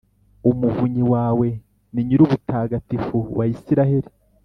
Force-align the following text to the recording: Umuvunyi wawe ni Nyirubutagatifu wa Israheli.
Umuvunyi 0.49 1.03
wawe 1.13 1.47
ni 1.93 2.01
Nyirubutagatifu 2.07 3.17
wa 3.37 3.45
Israheli. 3.53 4.09